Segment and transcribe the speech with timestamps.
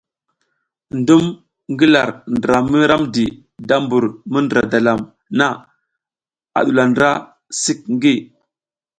[0.99, 1.23] Ndum
[1.71, 3.25] ngi lar ndra mi ramdi
[3.67, 4.99] da mbur mi ndǝra dalam
[5.37, 5.47] na
[6.57, 7.09] a ɗuwula ndra
[7.61, 8.13] sik ngi.